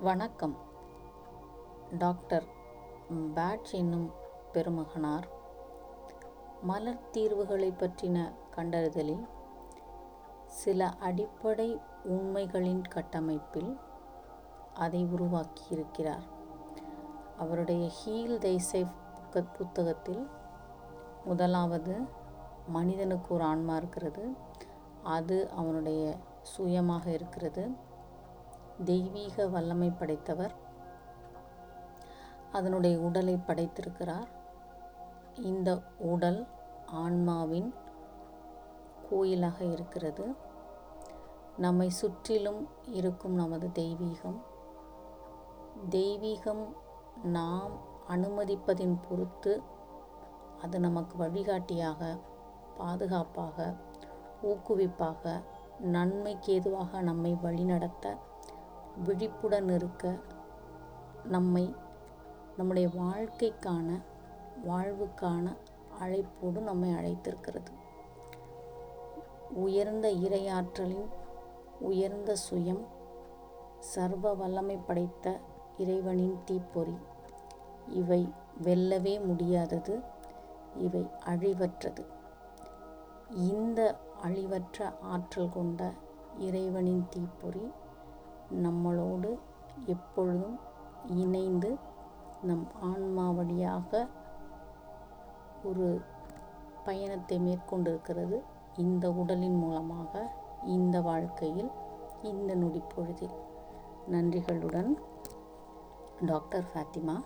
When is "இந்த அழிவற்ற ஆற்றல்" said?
83.34-85.52